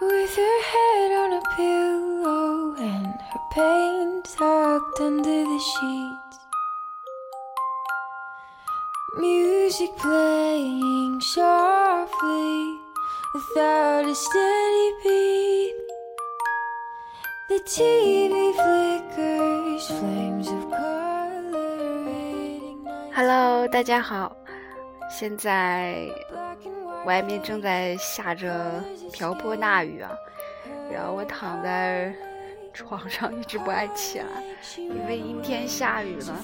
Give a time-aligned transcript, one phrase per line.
[0.00, 6.38] with her head on a pillow and her pain tucked under the sheets.
[9.18, 12.78] Music playing softly
[13.34, 15.74] without a steady beat.
[17.48, 21.76] The TV flickers, flames of color.
[22.56, 24.34] ignite Hello，大家好，
[25.08, 26.27] 现在 black and white
[27.05, 30.11] 外面正在下着瓢泼大雨啊，
[30.91, 32.13] 然后我躺在
[32.73, 34.25] 床上一直不爱起来，
[34.77, 36.39] 因为阴天下雨了，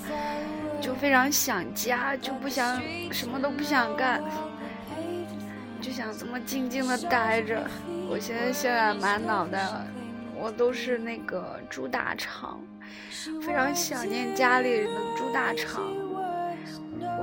[0.81, 2.81] 就非常想家，就不想
[3.12, 4.23] 什么都不想干，
[5.81, 7.62] 就想这么静静的待着。
[8.09, 9.67] 我现在现在满脑袋
[10.36, 12.59] 我都是那个猪大肠，
[13.42, 15.84] 非常想念家里的猪大肠。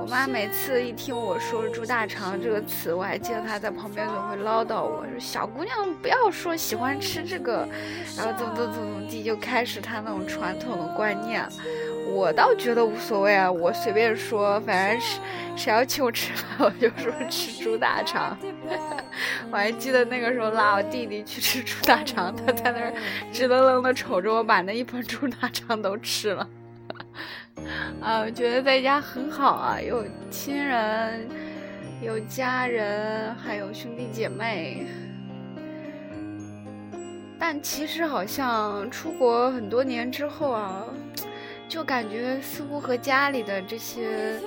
[0.03, 7.65] 我妈每次一听我说“猪大肠”这个词，我还记得她在旁边总会唠叨我说：“小姑娘不要说喜欢吃这个，
[8.17, 11.47] 然后怎么怎么怎么地，就开始她那种传统的观念。”
[12.11, 15.21] 我倒觉得无所谓啊，我随便说，反正是
[15.55, 18.37] 谁要请我吃饭，我就说吃猪大肠。
[19.49, 22.93] 我还记得那个时候拉我弟弟去吃猪大肠，他在那儿
[23.31, 26.45] 直愣愣的瞅着我把那一盆猪大肠都吃了。
[28.01, 31.27] 啊，我觉得在家很好啊，有亲人，
[32.01, 34.85] 有家人，还有兄弟姐妹。
[37.39, 40.83] 但其实好像出国很多年之后啊，
[41.67, 44.39] 就感觉似乎和家里的这些，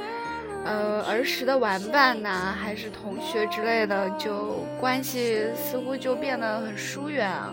[0.65, 7.53] 呃，儿时的玩伴呐、还是同学之类的，就关系似乎就变得很疏远啊，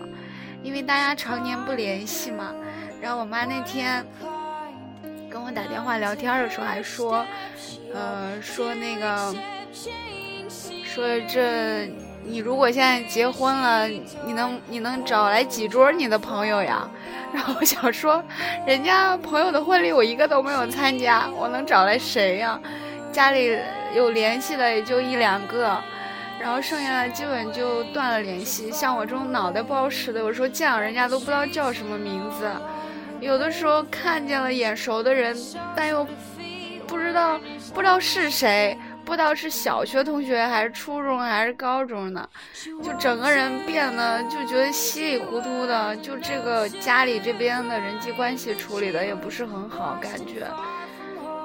[0.62, 2.54] 因为大家常年不联系嘛。
[3.02, 4.02] 然后我妈那天
[5.54, 7.24] 打电话聊天的时候还说，
[7.94, 9.34] 呃，说那个，
[10.84, 11.86] 说这
[12.24, 16.88] 你如果现在结婚了，你能你能找来几桌你的朋友呀？
[17.32, 18.22] 然后我想说，
[18.66, 22.58] 人家朋友的婚礼我一个都没有参加，我能找来谁呀？
[23.12, 23.56] 家里
[23.94, 25.76] 有联系的也就一两个。
[26.40, 28.70] 然后剩下的基本就断了联系。
[28.70, 32.50] 像我这种脑袋不好使的，有时候见了人家都不知道叫什么名字。
[33.24, 35.34] 有的时候看见了眼熟的人，
[35.74, 36.06] 但又
[36.86, 37.40] 不知道
[37.72, 42.28] 不知道是谁，不知道是小学同学还是初中还是高中的，
[42.82, 45.96] 就整个人变得就觉得稀里糊涂的。
[45.96, 50.46] 就这个家里这边的人际关系处理的也不是很好，感觉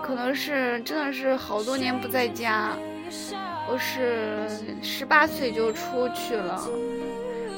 [0.04, 2.72] 可能是真的是好多年不在家。
[3.72, 4.50] 我是
[4.82, 6.62] 十八岁就出去了，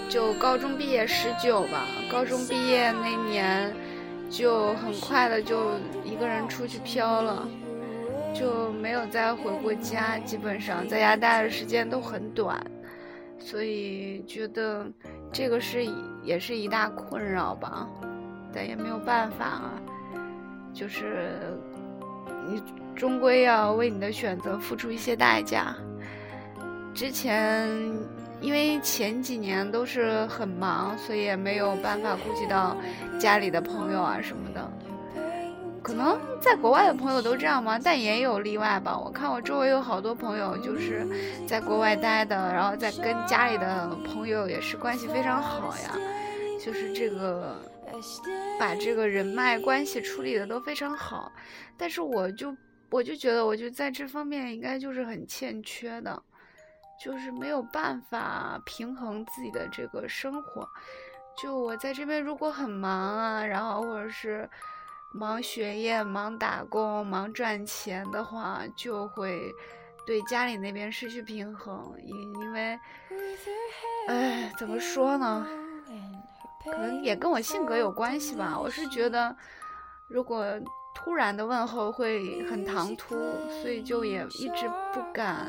[0.08, 3.74] 就高中毕业十九吧，高中毕业那年。
[4.32, 5.72] 就很快的就
[6.06, 7.46] 一个人出去飘了，
[8.34, 12.60] 就没有再回过家，基本上在家待的时间都很短，
[13.38, 14.90] 所以觉得
[15.34, 15.86] 这个是
[16.24, 17.86] 也是一大困扰吧，
[18.54, 19.74] 但也没有办法啊，
[20.74, 21.30] 就是
[22.48, 22.64] 你
[22.96, 25.76] 终归要为你的选择付出一些代价。
[26.94, 27.70] 之前。
[28.42, 32.76] 因为前几年都是很忙，所以也没有办法顾及到
[33.20, 34.72] 家里的朋友啊什么的。
[35.84, 37.80] 可能在国外的朋友都这样吗？
[37.84, 38.98] 但也有例外吧。
[38.98, 41.08] 我看我周围有好多朋友就是
[41.48, 45.98] 在国外待的，然后在跟家里的朋友也是关系非常好呀。
[46.64, 47.56] 就是这个
[48.60, 51.32] 把这个人脉关系处理的都非常好，
[51.76, 52.56] 但是我就
[52.92, 56.22] 我就觉得我就在这方面应该就是很欠缺的。
[57.04, 60.70] 就是没有办法平衡自己的这个生活，
[61.42, 64.48] 就我在这边如果很忙啊，然后或者是
[65.12, 69.52] 忙学业、忙打工、忙赚钱的话，就会
[70.06, 71.96] 对家里那边失去平衡。
[72.04, 72.80] 因因为，
[74.08, 75.48] 哎，怎么说呢？
[76.64, 78.56] 可能也跟我性格有关系吧。
[78.60, 79.36] 我是觉得，
[80.08, 80.46] 如果
[80.94, 83.16] 突然的问候会很唐突，
[83.64, 85.48] 所以就也一直不敢。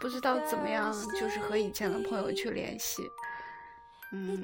[0.00, 3.02] 不知道怎么样，就是和以前的朋友去联系，
[4.12, 4.42] 嗯，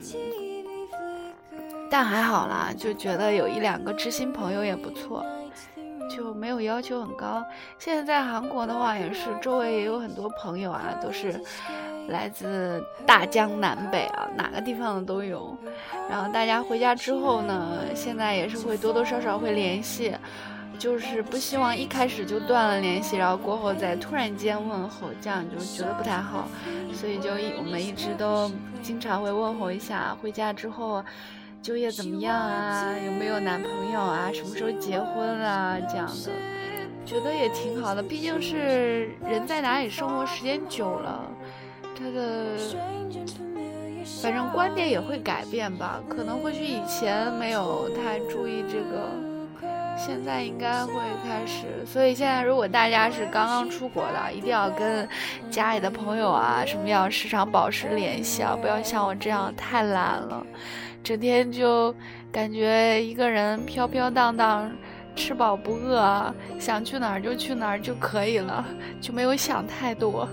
[1.91, 5.25] 但还好啦，就觉得有一两个知心朋友也不错，
[6.15, 7.43] 就没有要求很高。
[7.79, 11.41] 现在在韩国的话，也是周围也有很多朋友啊，都是
[12.09, 15.57] 来自大江南北啊，哪个地方的都有。
[16.11, 20.15] 然后大家回家之后呢，现在也是会多多少少会联系。
[20.79, 26.49] 就是不希望一开始就断了联系，然后过后再突然间问候，这样就觉得不太好，
[26.93, 28.51] 所以就一我们一直都
[28.83, 30.17] 经常会问候一下。
[30.21, 31.05] 回家之后，
[31.63, 32.95] 就业怎么样啊？
[33.05, 34.31] 有没有男朋友啊？
[34.33, 35.79] 什么时候结婚啊？
[35.89, 36.31] 这样的，
[37.05, 38.03] 觉得也挺好的。
[38.03, 41.23] 毕竟是人在哪里生活时间久了，
[41.99, 42.57] 他的
[44.23, 46.01] 反正观点也会改变吧。
[46.09, 49.11] 可能或许以前没有太注意这个，
[49.97, 50.93] 现在应该会
[51.25, 51.67] 开始。
[51.87, 55.09] 所以现在如果大家是刚刚出国的，一定要跟
[55.51, 60.47] 家里的朋友啊什么要时常保持联系啊，不要像我这样太懒了，
[61.03, 61.95] 整天就
[62.31, 64.71] 感觉一个人飘飘荡荡。
[65.19, 68.63] 吃饱不饿，想去哪儿就去哪儿就可以了，
[69.01, 70.29] 就没有想太多，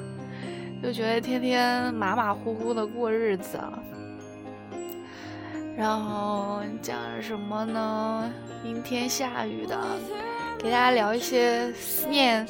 [0.83, 3.57] 就觉得天天马马虎虎的过日子。
[5.75, 8.31] 然后讲什么呢？
[8.63, 9.77] 阴天下雨的，
[10.57, 12.47] 给大家聊一些思念，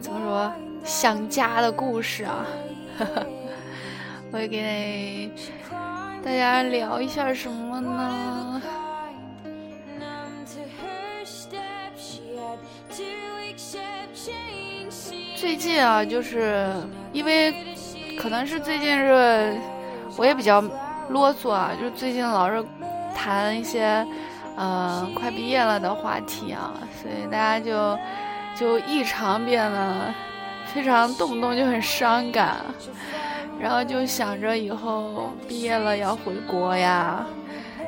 [0.00, 0.52] 怎么说
[0.84, 2.46] 想家的故事啊？
[4.32, 5.30] 我也给
[6.24, 8.62] 大家聊一下什么呢？
[15.36, 16.68] 最近啊，就是
[17.12, 17.54] 因为
[18.18, 19.56] 可能是最近是，
[20.16, 20.62] 我也比较
[21.10, 22.64] 啰嗦啊，就最近老是
[23.14, 24.06] 谈一些，
[24.56, 27.98] 呃，快毕业了的话题啊，所以大家就
[28.54, 30.12] 就异常变得
[30.72, 32.56] 非常动不动就很伤感，
[33.58, 37.24] 然后就想着以后毕业了要回国呀，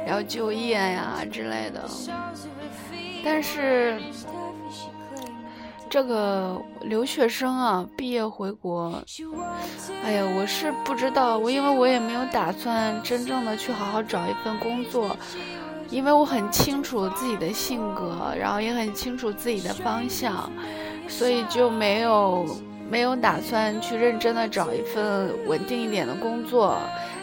[0.09, 1.89] 要就业呀之类的，
[3.25, 4.01] 但是。
[5.91, 9.03] 这个留学生啊，毕业回国，
[10.05, 15.17] 哎呀，我是不知道，我因为我也没有打算真正的去好好找一份工作，
[15.91, 20.49] 因为我很清楚自己的性格，然后也很清楚自己的方向，
[21.09, 22.47] 所以就没有
[22.89, 26.79] 没有打算去认真的找一份稳定一点的工作，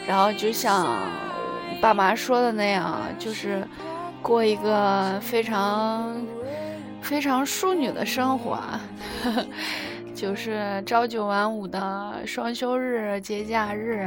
[0.05, 0.85] 然后就像
[1.79, 3.65] 爸妈说的那样，就是
[4.21, 6.13] 过一个非常。
[7.07, 8.59] 非常淑女的生活，
[10.13, 14.05] 就是朝九晚五的双休日、节假日，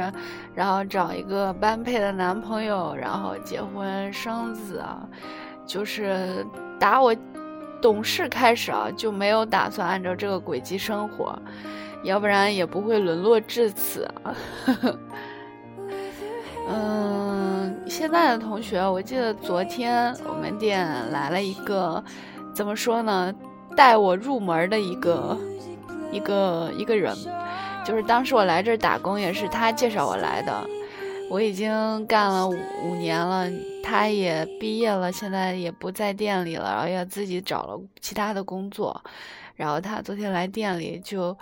[0.53, 5.01] 然后找一个般配的男朋友，然后结婚生子啊。
[5.65, 6.45] 就是
[6.79, 7.15] 打我
[7.81, 11.35] 懂事开始啊，就没有打算按照这个轨迹生活，
[12.03, 14.35] 要不然也不会沦落至此啊。
[16.69, 22.03] 嗯，现在的同学，我记得昨天我们店来了一个。
[22.53, 23.33] 怎么说呢？
[23.75, 25.37] 带我入门的一个
[26.11, 27.15] 一个一个人，
[27.85, 30.67] 就是当时我来这儿打工也是他介绍我来的。
[31.29, 33.49] 我已经干了五年了，
[33.83, 39.01] 他也毕业了，现在也不在店里了，然后也自己找了其他的工作。
[39.55, 41.37] 然后他昨天来店里就。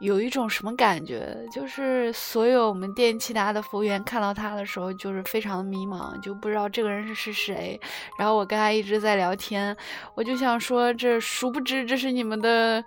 [0.00, 1.36] 有一种什么感觉？
[1.52, 7.80] 就是所有我们店其他的服务员看到他的时候，就是非常的迷茫，就不知道这个人是是谁。
[8.18, 9.76] 然后我跟他一直在聊天，
[10.14, 12.82] 我就想说，这殊不知这是你们的，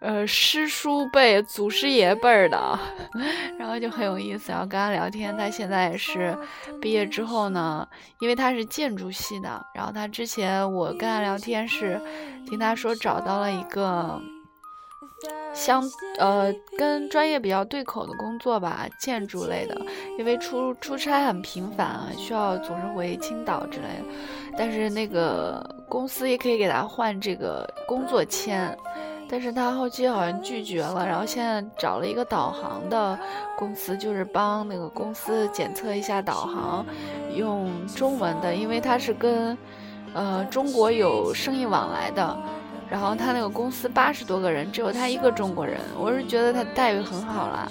[0.00, 2.78] 呃，师叔辈、祖师爷辈儿的。
[3.58, 5.36] 然后就很有意思，然后跟他聊天。
[5.36, 6.36] 他现在也是
[6.80, 7.86] 毕业之后呢，
[8.20, 12.00] 因为他是建筑系的，然后他之前我跟他聊天是
[12.48, 14.18] 听他说找到了一个。
[15.54, 15.82] 相
[16.18, 19.78] 呃，跟专业比较对口的工作吧，建筑类的，
[20.18, 24.14] 因为出出差很频繁啊，需要总是回青岛之类的。
[24.56, 28.76] 但是那个公司也可以给他换这个工作签，
[29.28, 33.18] 但是他后期好像拒绝了，然后现在找了一个导航的
[33.56, 36.84] 公司，就是帮那个公司检测一下导航，
[37.34, 39.56] 用中文的，因为他是跟
[40.14, 42.36] 呃中国有生意往来的。
[42.92, 45.80] 然后他那个公司八十多个人，只有他一个中国人。
[45.98, 47.66] 我是觉得他待遇很好了，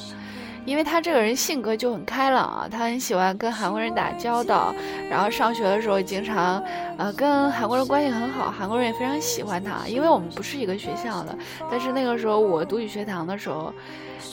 [0.66, 4.74] 因为他这个人性格就很开朗啊，他很喜欢跟韩国人打交道。
[5.12, 6.60] 然后上学的时候经常，
[6.98, 9.88] 呃，跟韩国人关系很好，韩国人也非常喜欢他。
[9.88, 11.38] 因为我们不是一个学校的，
[11.70, 13.72] 但是那个时候我读语学堂的时候，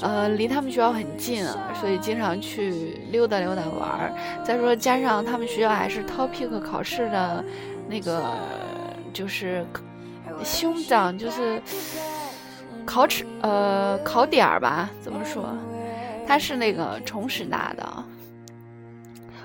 [0.01, 4.13] 呃，离他们学校很近啊，所以经常去溜达溜达玩儿。
[4.43, 7.45] 再说加上他们学校还是 Topic 考试的，
[7.87, 8.25] 那个
[9.13, 9.67] 就是。
[10.45, 11.61] 兄长就是
[12.85, 14.91] 考齿呃考点儿吧？
[15.03, 15.57] 怎么说？
[16.27, 18.05] 他是那个重师大的。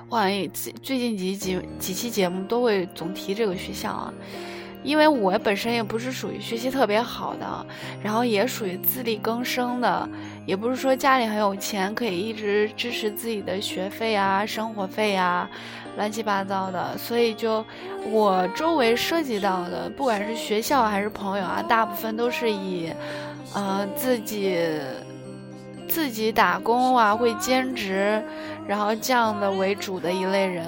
[0.10, 4.14] 我好像最最近几几几期节目都会总提这个学校啊，
[4.84, 7.66] 因为我本身也不是属于学习特别好的，
[8.02, 10.08] 然后也属于自力更生的，
[10.46, 15.50] 也不是说家里很有钱可以一直支持自己的学费啊、生活费啊。
[15.96, 17.64] 乱七八糟的，所以就
[18.10, 22.92] 我周围涉及到的，不管是学校还是朋友啊，大部分都是以，
[23.54, 24.58] 呃，自己
[25.88, 28.20] 自己打工啊，会兼职，
[28.68, 30.66] 然后这样的为主的一类人。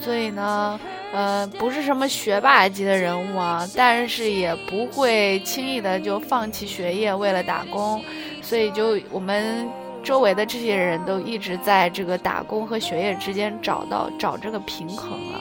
[0.00, 0.78] 所以呢，
[1.12, 8.02] 呃，不是什么学霸级的人物啊，但是也不会轻易的就放弃学业为了打工。
[8.40, 9.68] 所以就我们
[10.02, 15.40] 周围的这些人都一直在这个打工和学业之间找到找这个平衡了。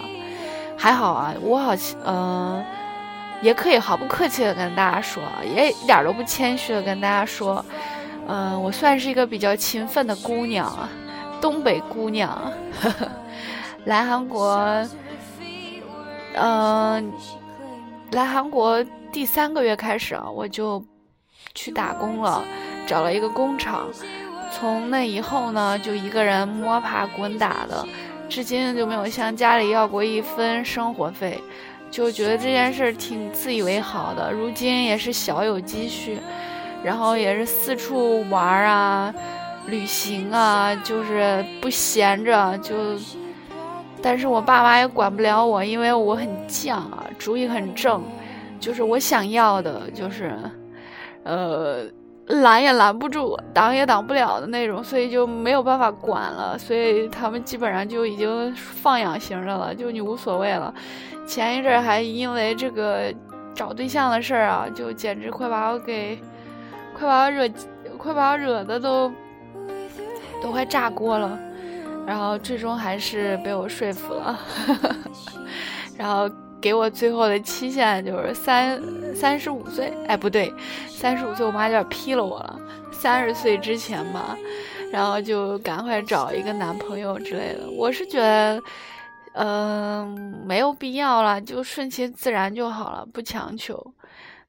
[0.78, 1.74] 还好啊，我好
[2.06, 2.64] 嗯，
[3.42, 5.24] 也可以毫不客气的跟大家说，
[5.56, 7.64] 也一点都不谦虚的跟大家说，
[8.28, 10.90] 嗯，我算是一个比较勤奋的姑娘啊，
[11.42, 12.52] 东北姑娘，
[13.86, 14.88] 来韩国，
[16.36, 17.12] 嗯，
[18.12, 20.84] 来韩国第三个月开始啊，我就
[21.56, 22.44] 去打工了，
[22.86, 23.88] 找了一个工厂。
[24.52, 27.88] 从那以后呢，就一个人摸爬滚打的，
[28.30, 31.42] 至今就没有向家里要过一分生活费，
[31.90, 34.32] 就觉得这件事挺自以为好的。
[34.32, 36.20] 如今也是小有积蓄，
[36.84, 39.12] 然后也是四处玩啊、
[39.66, 42.76] 旅行啊，就是不闲着就。
[44.02, 48.02] 但是我爸妈也管不了我，因为我很犟啊，主意很正，
[48.60, 50.34] 就是我想要的，就是，
[51.24, 51.84] 呃。
[52.28, 56.58] 拦也拦不住，挡也挡不了的那种，所以就没有办法管了。
[56.58, 60.74] 所以他们基本上就已经放养型的了，就你无所谓了。
[61.28, 63.14] 前一阵还因为这个
[63.54, 66.18] 找对象的事儿啊，就简直快把我给，
[66.98, 67.50] 快把我惹，
[67.98, 69.12] 快把我惹的都
[70.42, 71.38] 都快炸锅了。
[72.06, 74.40] 然后最终还是被我说服了，
[75.98, 76.30] 然后。
[76.62, 78.80] 给我最后的期限就是三
[79.16, 80.54] 三十五岁，哎，不对，
[80.88, 82.60] 三十五岁我妈有点批了我了，
[82.92, 84.38] 三十岁之前吧，
[84.92, 87.68] 然后就赶快找一个男朋友之类的。
[87.72, 88.62] 我是觉得，
[89.34, 93.84] 嗯，没有必要了，就顺其自然就好了，不强求。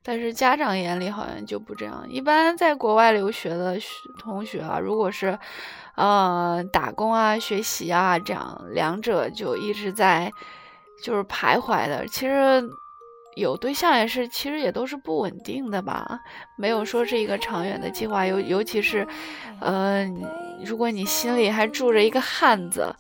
[0.03, 2.05] 但是家长眼里好像就不这样。
[2.11, 3.79] 一般在国外留学的
[4.19, 5.39] 同学啊，如果是，
[5.97, 10.31] 呃，打工啊、学习啊这样，两者就一直在。
[11.03, 12.63] 就是徘徊的，其实
[13.35, 16.21] 有对象也是，其实也都是不稳定的吧，
[16.57, 18.25] 没有说是一个长远的计划。
[18.25, 19.05] 尤尤其是，
[19.59, 20.09] 呃，
[20.65, 22.95] 如果你心里还住着一个汉子，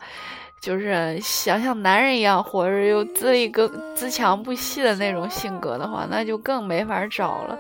[0.61, 7.57] 就是想像男人一样活着，又自立个自强不息的那种性格的话，那就更没法找了。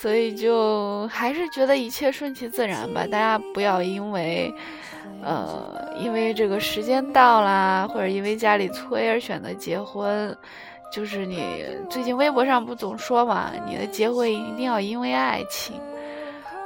[0.00, 4.52] 所以就还是觉得一切顺其自然吧，大家不要因为。
[5.22, 10.34] 呃，因为这个时间到啦，或者因为家里催而选择结婚，
[10.90, 15.76] 就是你最近微博上不总说嘛，你的结婚一定要因为爱情。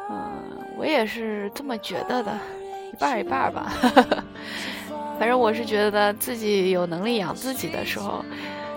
[0.09, 0.31] 嗯，
[0.79, 2.38] 我也是这么觉得的，
[2.93, 3.73] 一半一半吧。
[5.19, 8.25] 反正我是觉得自己有能力养自己的时候。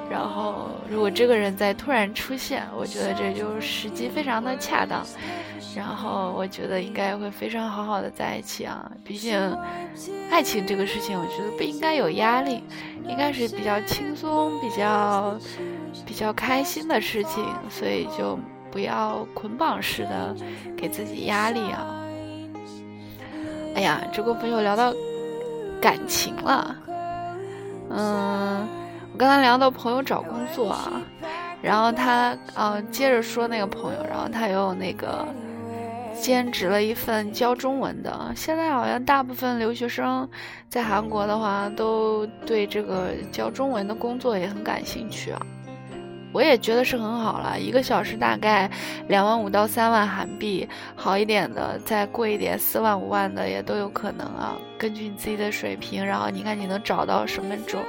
[0.09, 5.05] 然后，如果这个人在突然出现，我觉得这就是时机非常的恰当。
[5.75, 8.89] 然后，我觉得应该会非常好好的在一起啊。
[9.03, 9.37] 毕竟，
[10.31, 12.63] 爱情这个事情，我觉得不应该有压力，
[13.05, 15.37] 应该是比较轻松、比较
[16.05, 17.45] 比较开心的事情。
[17.69, 18.39] 所以，就
[18.71, 20.35] 不要捆绑式的
[20.77, 22.01] 给自己压力啊。
[23.75, 24.93] 哎呀，这个朋友聊到
[25.81, 26.75] 感情了，
[27.89, 28.67] 嗯。
[29.17, 31.01] 我刚才聊到朋友找工作啊，
[31.59, 35.27] 然后他啊接着说那个朋友，然后他又那个
[36.13, 38.31] 兼职了一份教中文的。
[38.35, 40.29] 现在好像大部分留学生
[40.69, 45.41] 在韩国的话，都对这个教中文的工作也很感兴趣啊。
[46.33, 48.69] 我也觉得是很好了，一个小时大概
[49.07, 54.55] 两万五到三万韩币，好一点的再贵一点四万五万的也都有可能啊。
[54.77, 57.81] 根据你自己的水平，然后你看你能找到什么种，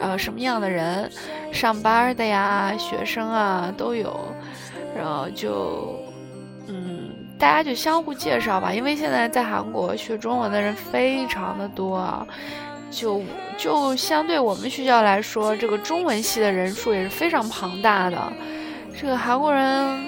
[0.00, 1.10] 呃什么样的人，
[1.52, 4.14] 上班的呀、学生啊都有，
[4.94, 5.98] 然后就，
[6.66, 12.26] 嗯，大家就相互介绍吧，因为现在在韩国学中文的人非常的多啊。
[12.94, 13.20] 就
[13.58, 18.16] 就相对我们学校来说，这个中文系的人数也是非常庞大的。
[18.96, 20.00] 这个韩国人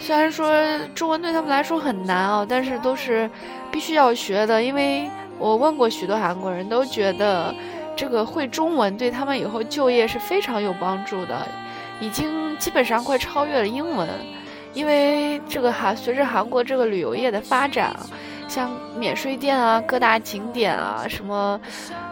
[0.00, 0.48] 虽然说
[0.94, 3.28] 中文对他们来说很难啊，但是都是
[3.72, 4.62] 必须要学的。
[4.62, 7.54] 因为我问过许多韩国人都觉得，
[7.96, 11.46] 这个会中文对他们以后就业是非常有帮助的，
[12.00, 14.08] 已经基本上快超越了英文。
[14.74, 17.94] 因为这个韩随着韩国这个旅游业的发展。
[18.48, 21.60] 像免税店啊，各大景点啊，什么，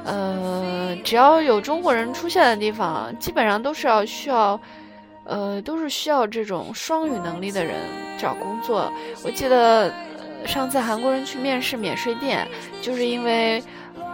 [0.05, 4.61] 呃，只要有中国人出现的地方，基本上都是要需要，
[5.25, 7.75] 呃，都是需要这种双语能力的人
[8.19, 8.93] 找工作。
[9.25, 9.91] 我记得
[10.45, 12.47] 上次韩国人去面试免税店，
[12.83, 13.63] 就是因为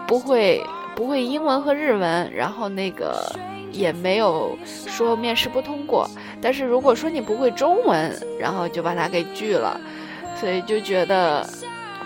[0.07, 0.65] 不会
[0.95, 3.35] 不会英文和日文，然后那个
[3.73, 6.09] 也没有说面试不通过。
[6.41, 9.79] 但是如果说你不会中文，然后就把他给拒了，
[10.39, 11.45] 所以就觉得。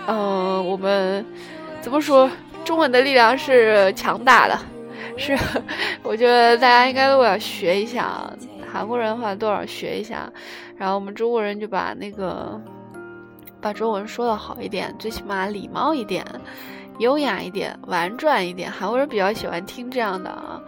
[0.07, 1.25] 嗯，我们
[1.79, 2.29] 怎么说？
[2.65, 4.59] 中文的力量是强大的，
[5.17, 5.37] 是
[6.03, 8.29] 我觉得大家应该都要学一下。
[8.69, 10.29] 韩国人的话，多少学一下。
[10.77, 12.59] 然后我们中国人就把那个
[13.61, 16.25] 把中文说的好一点，最起码礼貌一点，
[16.99, 18.69] 优雅一点，婉转一点。
[18.69, 20.61] 韩国人比较喜欢听这样的啊，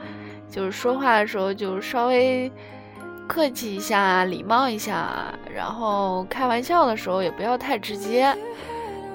[0.50, 2.50] 就是说话的时候就稍微
[3.28, 8.34] 客气一下，礼貌一下，然后开玩笑的时候也不要太直接，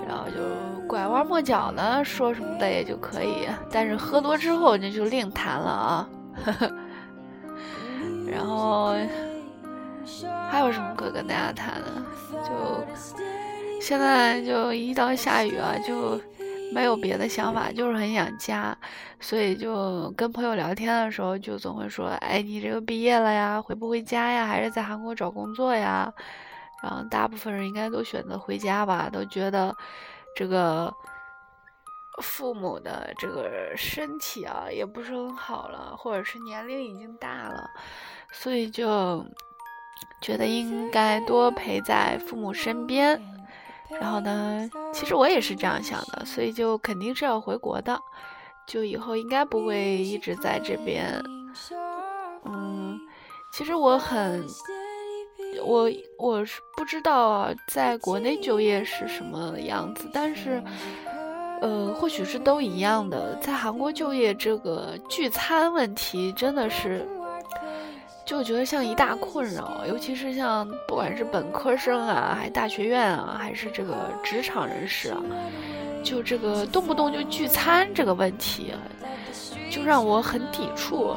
[0.06, 0.36] 然后就
[0.86, 3.48] 拐弯抹角的说什么的也就可以。
[3.70, 6.08] 但是喝多之后那就另谈了啊。
[8.30, 8.94] 然后
[10.50, 11.86] 还有什么可跟大家谈的？
[12.44, 12.84] 就
[13.80, 16.20] 现在就一到下雨啊，就
[16.72, 18.76] 没有别的想法，就是很想家，
[19.20, 24.46] 所以就跟朋友聊天的时候，就总会说：“哎，你这个毕业了呀，回不回家呀？
[24.46, 26.12] 还是在韩国找工作呀？”
[26.84, 29.74] 然后大部分人应该都选择回家吧，都觉得
[30.36, 30.92] 这个
[32.22, 37.70] 父母的这个身体啊也不是很好了，或者是年龄已经大了，
[38.30, 39.24] 所以就。
[40.20, 43.20] 觉得应该多陪在父母身边，
[44.00, 47.98] 然后呢，其实我也是这样想的，所以就肯定是要回国的，
[48.66, 51.22] 就以后应该不会一直在这边。
[52.44, 52.98] 嗯，
[53.52, 54.46] 其实我很，
[55.62, 60.62] 我我是不知道在国内就业是什么样子，但是，
[61.60, 67.06] 呃，或许是都一样的，在韩国就业这个聚餐问题真的是。
[68.26, 75.20] 就觉得像一大困扰，尤其是像不管是本科生啊，还大学院啊，还是这个职场人士啊，
[76.02, 78.72] 就这个动不动就聚餐这个问题，
[79.70, 81.14] 就让我很抵触。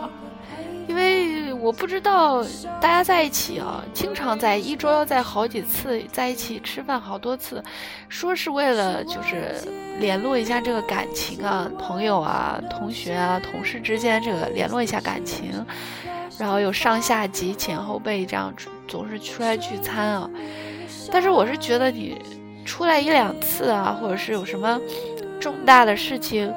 [0.89, 1.26] 因为
[1.59, 2.43] 我不知道
[2.79, 7.63] 大家在一起啊，经常在一周要在好几次在一起吃饭好多次，
[8.09, 9.55] 说是为了就是
[9.99, 15.65] 联络一下这个感情啊，朋友啊、同学啊、同事之间这个联络一下感情。
[16.37, 18.53] 然后有上下级、前后辈这样
[18.87, 20.29] 总是出来聚餐啊，
[21.11, 22.15] 但是我是觉得你
[22.63, 24.79] 出来一两次啊，或者是有什么
[25.39, 26.53] 重大的事情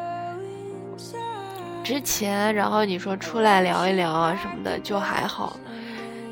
[1.90, 5.59] 之前，然后你说出来聊一聊啊什么的就还好。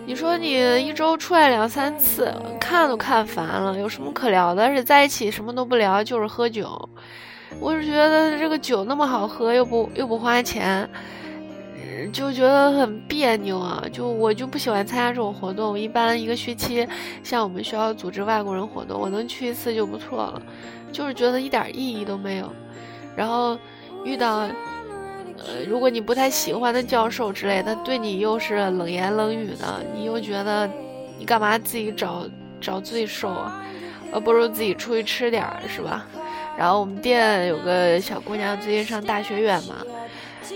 [0.07, 0.53] 你说你
[0.87, 4.63] 一周出来两三次，看都看烦了，有什么可聊的？
[4.63, 6.89] 而且在一起什么都不聊，就是喝酒。
[7.59, 10.89] 我是觉得这个酒那么好喝，又不又不花钱。
[12.13, 13.83] 就觉得很别扭啊！
[13.93, 15.77] 就我就不喜欢参加这种活动。
[15.77, 16.87] 一般一个学期，
[17.25, 20.41] 像我们学校组织外国人活动，我能去一次就不错了。
[20.93, 22.49] 就是觉得一点意义都没有。
[23.17, 23.59] 然后
[24.05, 24.49] 遇到，
[25.39, 30.69] 呃，如果你不太喜欢的教授之类的，对你又是冷言冷语的，你又觉得
[31.19, 32.27] 你干嘛自己找
[32.61, 33.65] 找罪受啊？
[34.11, 36.07] 呃，不如自己出去吃点儿，是吧？
[36.57, 39.77] 然后我们店有个小姑娘，最近上大学院嘛。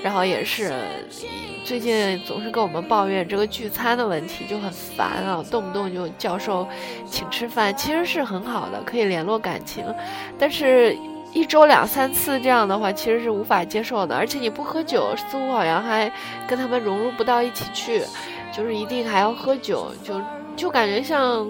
[0.02, 0.72] 然后也是，
[1.64, 6.66] 最近总是跟我们抱怨这个聚餐的问题，就很烦啊，动不动就教授
[7.06, 9.84] 请吃饭，其实是很好的，可以联络感情，
[10.38, 10.96] 但是
[11.32, 14.14] 一周两三次这样的话，其实是无法接受的。
[14.14, 16.12] 而且你不喝酒，似乎好像还
[16.46, 18.02] 跟他们融入不到一起去，
[18.52, 20.20] 就是一定还要喝酒，就
[20.54, 21.48] 就感觉像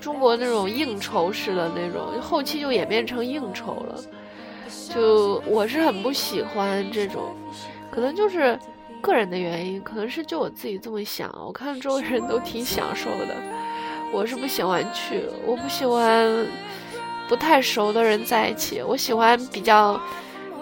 [0.00, 4.00] 中国那种应酬似的那种，后期就演变成应酬了。
[4.92, 7.32] 就我是很不喜欢这种。
[7.90, 8.58] 可能就是
[9.00, 11.28] 个人的原因，可能是就我自己这么想。
[11.46, 13.36] 我看周围人都挺享受的，
[14.12, 16.46] 我是不喜欢去，我不喜欢
[17.30, 18.82] 不太熟的人在一起。
[18.82, 19.98] 我喜欢比较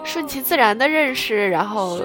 [0.03, 1.99] 顺其自然的认识，然后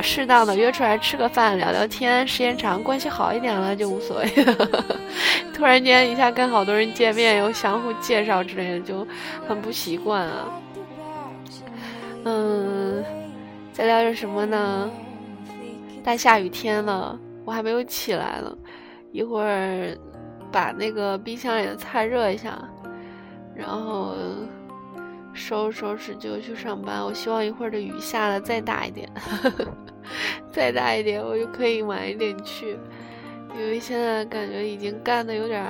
[0.00, 4.84] 适当的约出来吃个饭、聊聊天，时间长关系好一点了就无所谓了。
[5.52, 9.04] 突然间一下跟好多人见面，又相互介绍之类的，就
[9.48, 10.48] 很不习惯啊。
[12.24, 13.04] 嗯。
[13.72, 14.88] 在聊点什么呢？
[16.04, 18.56] 大下雨天了，我还没有起来呢。
[19.10, 19.98] 一会儿
[20.52, 22.56] 把那个冰箱里的菜热一下，
[23.54, 24.14] 然后
[25.32, 27.04] 收拾收拾就去上班。
[27.04, 29.08] 我希望一会儿的雨下的再大一点，
[30.52, 32.78] 再大一点，我就可以晚一点去。
[33.56, 35.64] 因为现在感觉已经干的有点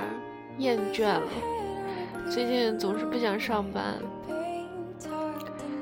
[0.57, 1.21] 厌倦了，
[2.31, 3.95] 最近总是不想上班。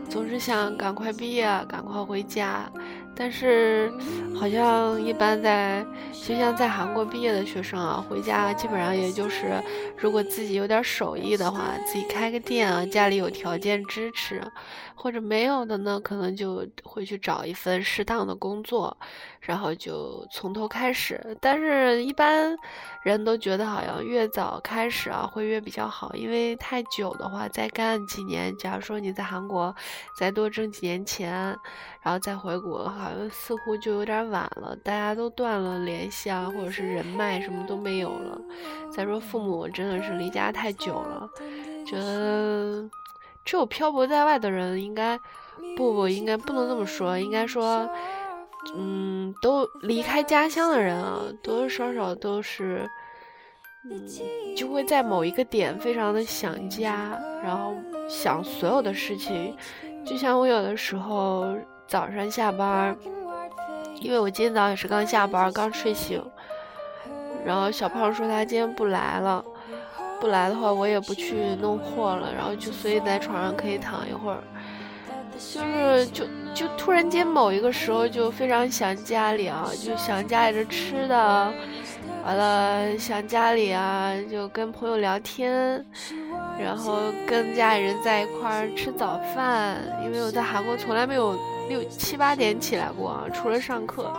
[0.10, 2.70] 总是想赶快毕业，赶快回家，
[3.16, 3.92] 但是
[4.36, 9.62] 好像一般在，就像在韩国毕业的学生啊，回家基本上也就是，
[9.98, 14.42] 如果自己有点手艺的话，自己开个店啊，家里有条件支持，
[14.96, 18.98] 或者没有的呢，可能就会去找一份适当的工作，
[19.46, 21.38] 然后就从头开始。
[21.40, 22.56] 但是，一般
[23.04, 29.74] 人都觉得好像越早开始啊，会越比较好，因为太久的话，再干几年，假如说你在韩国。
[30.16, 31.34] 再多挣几年钱，
[32.02, 34.76] 然后再回国，好像似乎就有点晚了。
[34.84, 38.40] 大家都断了联系啊，或者是人脉什么都没有了。
[38.92, 41.30] 再说父母真的是离家太久了，
[41.86, 42.90] 觉得
[43.44, 45.18] 只有漂泊在外的人应该，
[45.76, 47.90] 不不应该不能这么说，应该说，
[48.76, 52.90] 嗯，都离开家乡的人啊，多多少少都是，
[53.90, 57.74] 嗯，就会在某一个点非常的想家，然后
[58.08, 59.56] 想所有的事情，
[60.06, 61.56] 就像我有的时候
[61.88, 62.96] 早上下班，
[64.02, 66.24] 因为我今天早上也是刚下班，刚睡醒，
[67.46, 69.44] 然后小胖说他今天不来了。
[70.22, 74.42] 不来的话，我也不去弄货了，然后就所以在床上可以躺一会儿，
[75.34, 76.24] 就是就
[76.54, 81.54] 就突然间某一个时候就非常想家里啊，就想家里的吃的，
[82.26, 85.84] 完了想家里啊，就跟朋友聊天，
[86.60, 91.36] 然后跟家里人在一块儿吃早饭，因为我在韩国从来没有
[91.68, 94.12] 六七八点起来过啊，除了上课。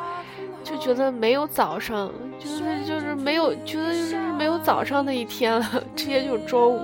[0.64, 6.80] 就觉得没有早上，就是就是没有，觉得就是没有早上那一天了， 直接就是中午，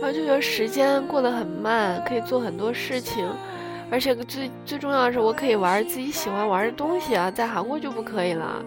[0.00, 3.28] 然后就觉得时间过得很慢，可以做很多事情，
[3.90, 8.64] 而且最最重要的是，我可以玩自己喜欢玩的东西啊，在韩国就不可以了，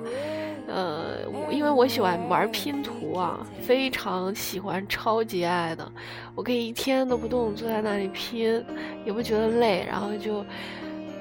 [0.67, 1.17] 呃，
[1.51, 5.91] 因为我喜欢玩拼图啊，非常喜欢，超级爱的，
[6.35, 8.63] 我可以一天都不动，坐在那里拼，
[9.05, 10.45] 也不觉得累，然后就。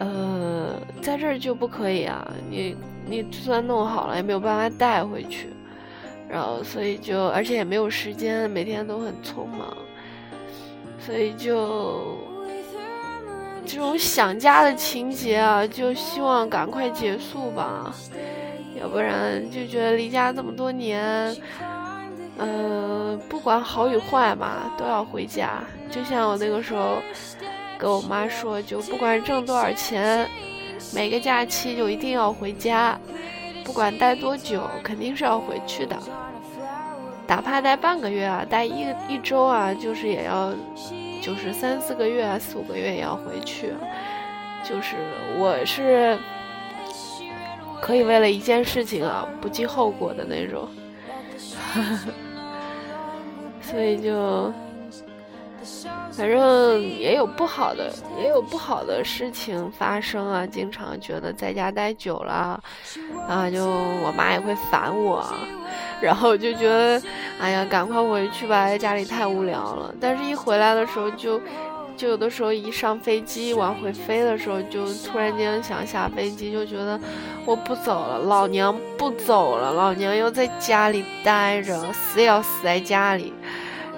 [0.01, 2.25] 呃，在这儿就不可以啊！
[2.49, 5.49] 你你就算弄好了，也没有办法带回去。
[6.29, 9.77] 然后，所以就而且也没有时间，每天都很匆忙，
[11.01, 12.17] 所以就
[13.69, 17.95] 这种想家的情节啊，就希望赶快结束吧。
[18.81, 21.37] 要不然就觉得离家这么多年，
[22.39, 25.63] 嗯，不管好与坏吧，都要回家。
[25.91, 26.97] 就像我那个时候。
[27.81, 30.29] 跟我妈说，就不管挣多少钱，
[30.93, 32.99] 每个假期就一定要回家，
[33.65, 35.97] 不管待多久，肯定是要回去的。
[37.29, 40.53] 哪怕待半个月啊，待一一周啊，就是也要，
[41.29, 43.75] 就是三四个月啊，四五个月也要回去。
[44.65, 44.97] 就是
[45.37, 46.19] 我是
[47.83, 50.67] 可以为了一件事情啊，不计后果的那种，
[53.61, 54.51] 所以就。
[56.11, 60.45] 反正也有不好的，也有不好的事情发生啊。
[60.47, 62.61] 经常觉得在家待久了，
[63.29, 65.25] 啊，就我妈也会烦我，
[66.01, 67.01] 然后就觉得，
[67.41, 69.95] 哎呀，赶快回去吧，在家里太无聊了。
[70.01, 71.41] 但是，一回来的时候，就
[71.97, 76.99] 就有的时候一上飞机往回飞的时候，就突然间想下飞机，就觉得
[77.45, 83.33] 我不走了，老娘不走了，老娘要在家里待着，死也要死在家里，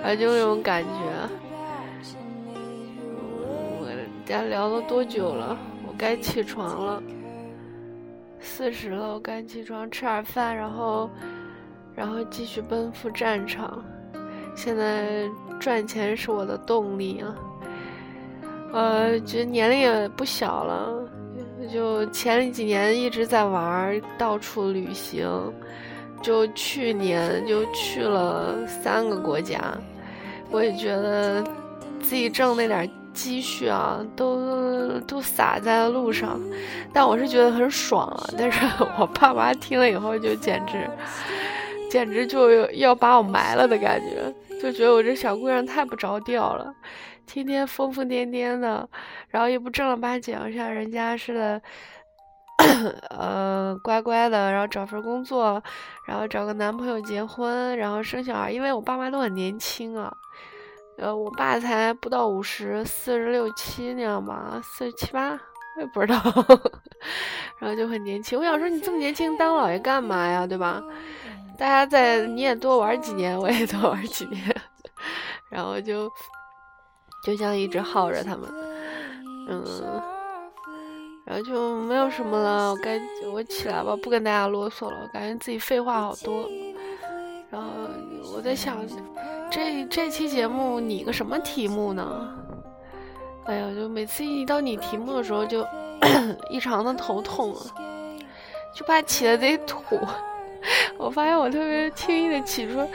[0.03, 1.40] 然后就那种感觉。
[4.31, 5.59] 家聊了多久了？
[5.87, 7.03] 我该起床了。
[8.39, 11.11] 四十了，我该起床吃点饭，然后，
[11.97, 13.85] 然后继续奔赴战场。
[14.55, 17.35] 现在赚钱是我的动力啊。
[18.73, 21.03] 呃，觉得年龄也不小了，
[21.73, 25.29] 就前几年一直在玩，到处旅行。
[26.23, 29.59] 就去年就去了三个国家，
[30.51, 31.43] 我也觉得
[32.01, 32.91] 自己挣那点。
[33.13, 36.41] 积蓄啊，都都洒在路上，
[36.93, 38.25] 但我是觉得很爽啊。
[38.39, 38.65] 但是
[38.99, 40.89] 我爸妈听了以后，就简直，
[41.91, 46.73] 简直就要把我埋了的感觉，就觉得我这小姑娘太不着调了，
[47.27, 48.89] 天天疯疯癫癫的，
[49.29, 51.63] 然后也不正儿八经像人家似的，
[53.11, 55.63] 呃，乖乖的，然后找份工作，
[56.07, 58.51] 然后找个男朋友结婚，然后生小孩。
[58.51, 60.13] 因为我爸妈都很年轻啊。
[61.01, 65.31] 呃，我爸才不到五十，四十六七那样吧，四十七八，
[65.77, 66.21] 我也不知道。
[67.59, 70.83] 然后就很年轻，我想说你这么年轻当老爷干嘛呀，对吧？
[71.59, 74.57] 大家在你也多玩几年，我也多玩几年，
[75.51, 76.11] 然后就
[77.25, 78.49] 就像一直耗着他们，
[79.49, 80.03] 嗯，
[81.27, 83.01] 然后就没有什么了，我该
[83.33, 86.49] 我起来吧，不跟大家啰嗦了，我感觉自己废话好多。
[87.51, 87.69] 然后
[88.35, 88.79] 我在想。
[89.51, 92.35] 这这期节目拟个什么题目呢？
[93.47, 95.67] 哎呀，就每次一到拟题目的时候，就
[96.51, 97.61] 异常的头痛啊，
[98.73, 99.83] 就怕起的贼土。
[100.97, 102.87] 我发现我特别轻易的起出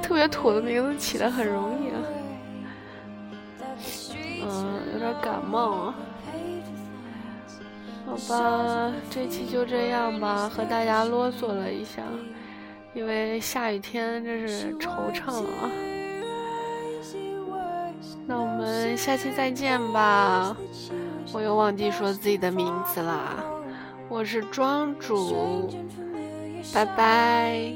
[0.00, 1.98] 特别土的名字，起的很容易啊。
[4.42, 5.94] 嗯，有点感冒啊。
[8.06, 12.02] 好吧，这期就这样吧，和大家啰嗦了一下。
[12.98, 15.70] 因为下雨天真是惆怅了啊！
[18.26, 20.56] 那我们下期再见吧。
[21.32, 23.36] 我又忘记说自己的名字啦，
[24.08, 25.70] 我是庄主，
[26.74, 27.72] 拜拜。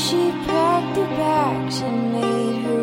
[0.00, 2.79] She packed her bags and made her